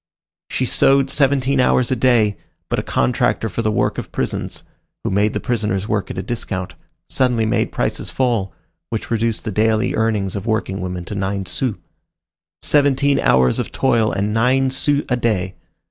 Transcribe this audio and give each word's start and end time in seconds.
She 0.49 0.65
sewed 0.65 1.11
seventeen 1.11 1.59
hours 1.59 1.91
a 1.91 1.95
day; 1.95 2.35
but 2.71 2.79
a 2.79 2.81
contractor 2.81 3.49
for 3.49 3.61
the 3.61 3.71
work 3.71 3.99
of 3.99 4.11
prisons, 4.11 4.63
who 5.03 5.11
made 5.11 5.33
the 5.35 5.39
prisoners 5.39 5.87
work 5.87 6.09
at 6.09 6.17
a 6.17 6.23
discount, 6.23 6.73
suddenly 7.07 7.45
made 7.45 7.71
prices 7.71 8.09
fall, 8.09 8.51
which 8.89 9.11
reduced 9.11 9.43
the 9.43 9.51
daily 9.51 9.93
earnings 9.93 10.35
of 10.35 10.47
working 10.47 10.81
women 10.81 11.05
to 11.05 11.13
nine 11.13 11.45
sous. 11.45 11.75
Seventeen 12.63 13.19
hours 13.19 13.59
of 13.59 13.71
toil, 13.71 14.11
and 14.11 14.33
nine 14.33 14.71
sous 14.71 15.03
a 15.07 15.15
day! 15.15 15.53